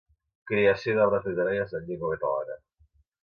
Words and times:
Creació 0.51 0.95
d'obres 0.99 1.27
literàries 1.29 1.77
en 1.81 1.85
llengua 1.91 2.11
catalana. 2.15 2.57